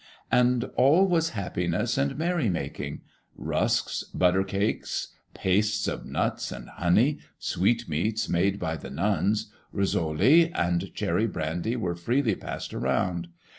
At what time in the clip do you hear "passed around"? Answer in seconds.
12.33-13.27